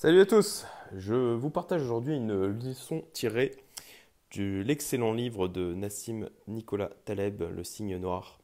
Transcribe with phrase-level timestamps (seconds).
[0.00, 0.64] Salut à tous,
[0.94, 3.56] je vous partage aujourd'hui une leçon tirée
[4.36, 8.38] de l'excellent livre de Nassim Nicolas Taleb, Le signe noir,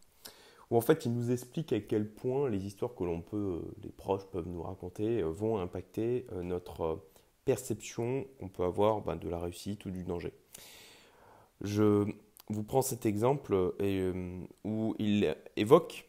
[0.72, 3.92] où en fait il nous explique à quel point les histoires que l'on peut, les
[3.92, 7.04] proches peuvent nous raconter, euh, vont impacter euh, notre
[7.44, 10.32] perception qu'on peut avoir ben, de la réussite ou du danger.
[11.60, 12.04] Je
[12.48, 16.08] vous prends cet exemple euh, où il évoque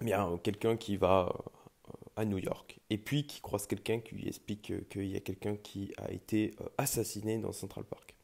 [0.00, 1.32] bien quelqu'un qui va
[2.16, 2.80] à New York.
[2.90, 6.54] Et puis qui croise quelqu'un qui lui explique qu'il y a quelqu'un qui a été
[6.60, 8.14] euh, assassiné dans Central Park.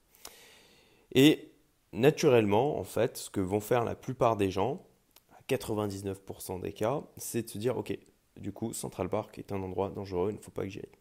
[1.14, 1.52] Et
[1.92, 4.82] naturellement, en fait, ce que vont faire la plupart des gens,
[5.30, 7.96] à 99% des cas, c'est de se dire, ok,
[8.40, 10.98] du coup, Central Park est un endroit dangereux, il ne faut pas que j'y aille.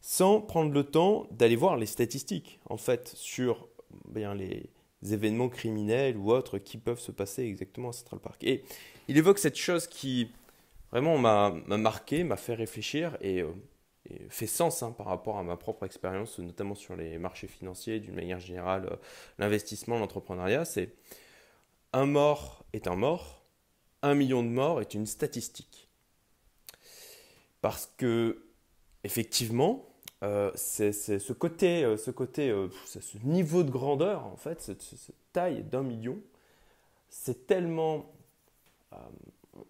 [0.00, 3.68] Sans prendre le temps d'aller voir les statistiques, en fait, sur
[4.08, 4.70] bien les
[5.02, 8.42] événements criminels ou autres qui peuvent se passer exactement à Central Park.
[8.44, 8.64] Et
[9.08, 10.30] il évoque cette chose qui
[10.92, 13.52] vraiment m'a marqué, m'a fait réfléchir et, euh,
[14.28, 18.14] fait sens hein, par rapport à ma propre expérience, notamment sur les marchés financiers, d'une
[18.14, 18.96] manière générale, euh,
[19.38, 20.64] l'investissement, l'entrepreneuriat.
[20.64, 20.94] C'est
[21.92, 23.44] un mort est un mort,
[24.02, 25.88] un million de morts est une statistique.
[27.60, 28.46] Parce que,
[29.04, 29.86] effectivement,
[30.22, 32.54] euh, c'est ce côté, ce, côté
[32.84, 36.18] ce niveau de grandeur, en fait, cette, cette taille d'un million,
[37.10, 38.10] c'est tellement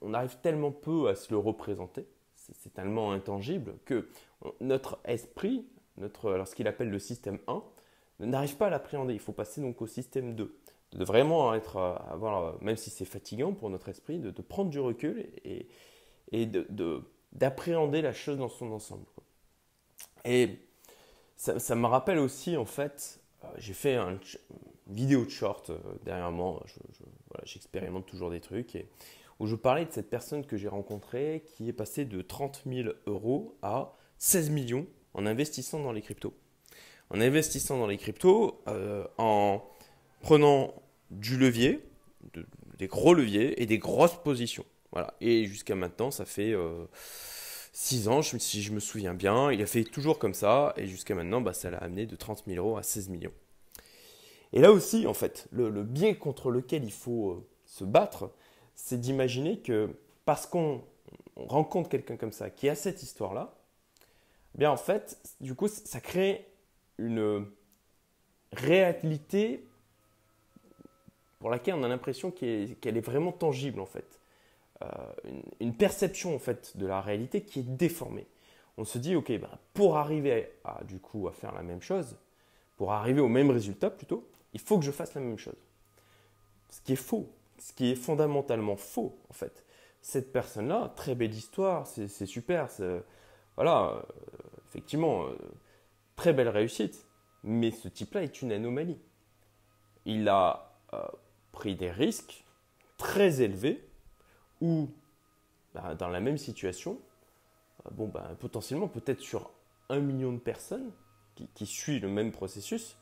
[0.00, 4.08] on arrive tellement peu à se le représenter, c'est tellement intangible, que
[4.60, 7.62] notre esprit, notre, alors ce qu'il appelle le système 1,
[8.20, 9.14] n'arrive pas à l'appréhender.
[9.14, 10.56] Il faut passer donc au système 2.
[10.92, 11.76] De vraiment être,
[12.10, 15.68] avoir, même si c'est fatigant pour notre esprit, de, prendre du recul et,
[17.32, 19.04] d'appréhender la chose dans son ensemble.
[20.24, 20.58] Et
[21.36, 24.18] ça, me rappelle aussi, en fait, euh, j'ai fait une
[24.88, 26.60] vidéo de short euh, dernièrement,
[27.44, 28.88] j'expérimente toujours des trucs, et,
[29.40, 32.90] où je parlais de cette personne que j'ai rencontrée qui est passée de 30 000
[33.06, 36.34] euros à 16 millions en investissant dans les cryptos.
[37.08, 39.64] En investissant dans les cryptos, euh, en
[40.20, 40.74] prenant
[41.10, 41.80] du levier,
[42.78, 44.66] des gros leviers et des grosses positions.
[44.92, 45.14] Voilà.
[45.20, 46.54] Et jusqu'à maintenant, ça fait
[47.72, 49.50] 6 euh, ans, si je me souviens bien.
[49.50, 50.74] Il a fait toujours comme ça.
[50.76, 53.32] Et jusqu'à maintenant, bah, ça l'a amené de 30 000 euros à 16 millions.
[54.52, 58.32] Et là aussi, en fait, le, biais contre lequel il faut euh, se battre,
[58.82, 59.90] c'est d'imaginer que
[60.24, 60.82] parce qu'on
[61.36, 63.54] rencontre quelqu'un comme ça qui a cette histoire-là,
[64.54, 66.46] eh bien en fait, du coup, ça crée
[66.98, 67.46] une
[68.52, 69.64] réalité
[71.38, 74.18] pour laquelle on a l'impression qu'elle est, vraiment tangible en fait.
[74.82, 74.86] Euh,
[75.60, 78.26] une, perception en fait de la réalité qui est déformée.
[78.76, 80.50] On se dit, ok, ben, pour arriver
[80.84, 82.16] du coup, à faire la même chose,
[82.76, 85.66] pour arriver au même résultat plutôt, il faut que je fasse la même chose.
[86.70, 89.64] Ce qui est faux ce qui est fondamentalement faux, en fait.
[90.00, 92.68] Cette personne-là, très belle histoire, c'est super,
[93.56, 94.02] voilà, euh,
[94.66, 95.36] effectivement, euh,
[96.16, 97.06] très belle réussite,
[97.44, 98.98] mais ce type-là est une anomalie.
[100.06, 101.02] Il a euh,
[101.52, 102.44] pris des risques
[102.96, 103.86] très élevés
[104.62, 104.88] où,
[105.74, 106.98] bah, dans la même situation,
[107.90, 109.50] bon, bah, potentiellement, peut-être sur
[109.90, 110.92] un million de personnes
[111.34, 112.96] qui, qui suivent le même processus,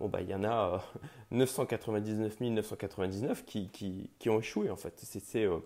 [0.00, 0.82] bon, bah, il y en a
[1.30, 5.00] 999 euh, 999 qui, qui, qui, ont échoué en fait.
[5.36, 5.60] Euh,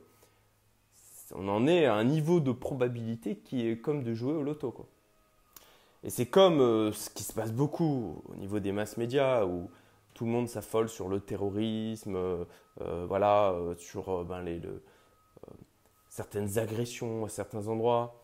[1.34, 4.72] on en est à un niveau de probabilité qui est comme de jouer au loto.
[4.72, 4.86] Quoi.
[6.02, 9.70] Et c'est comme euh, ce qui se passe beaucoup au niveau des masses médias où
[10.12, 12.46] tout le monde s'affole sur le terrorisme,
[12.78, 14.60] voilà, sur ben, les,
[16.08, 18.20] certaines agressions à certains endroits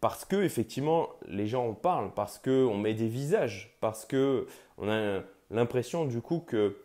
[0.00, 4.46] parce que effectivement les gens en parlent, parce qu'on met des visages, parce que
[4.78, 5.20] on a
[5.50, 6.76] l'impression du coup que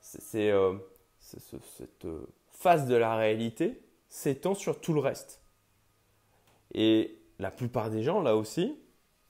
[0.00, 0.74] c'est euh,
[1.20, 2.06] cette
[2.50, 5.40] face de la réalité s'étend sur tout le reste.
[6.72, 8.78] Et la plupart des gens, là aussi,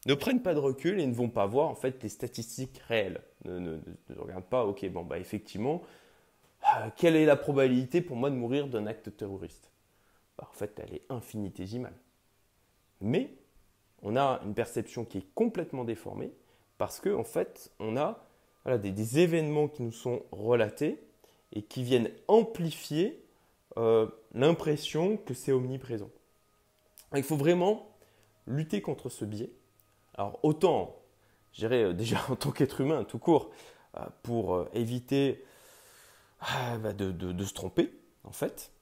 [0.07, 3.23] ne prennent pas de recul et ne vont pas voir en fait les statistiques réelles.
[3.45, 3.79] Ne,
[4.17, 5.83] regardent pas, ok, bon bah effectivement,
[6.63, 9.71] euh, quelle est la probabilité pour moi de mourir d'un acte terroriste?
[10.39, 11.95] Bah, En fait, elle est infinitésimale.
[13.01, 13.31] Mais
[14.03, 16.33] on a une perception qui est complètement déformée
[16.79, 18.23] parce qu'en en fait, on a
[18.65, 20.99] voilà, des, événements qui nous sont relatés
[21.53, 23.23] et qui viennent amplifier
[23.77, 26.11] euh, l'impression que c'est omniprésent.
[27.15, 27.89] Il faut vraiment
[28.47, 29.51] lutter contre ce biais.
[30.15, 30.97] Alors autant,
[31.53, 33.51] je dirais euh, déjà en tant qu'être humain, tout court,
[33.97, 35.45] euh, pour éviter
[36.41, 37.93] ah, bah, de, se tromper,
[38.25, 38.73] en fait.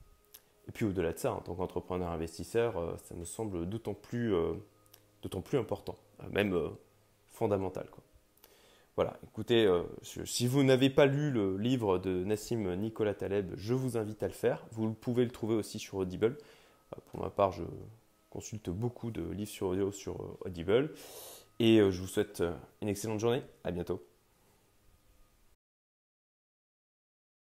[0.69, 4.32] Et puis au-delà de ça, en tant qu'entrepreneur investisseur, ça me semble d'autant plus,
[5.44, 5.99] plus important,
[6.31, 6.56] même
[7.32, 7.88] fondamental.
[7.90, 8.02] Quoi.
[8.96, 13.72] Voilà, écoutez, euh, si vous n'avez pas lu le livre de Nassim Nicolas Taleb, je
[13.72, 14.66] vous invite à le faire.
[14.72, 16.36] Vous pouvez le trouver aussi sur Audible.
[16.94, 17.64] Euh, pour ma part, je,
[18.28, 20.94] consulte beaucoup de livres sur audio sur Audible.
[21.58, 22.42] Et je vous souhaite
[22.80, 23.42] une excellente journée.
[23.62, 24.02] À bientôt.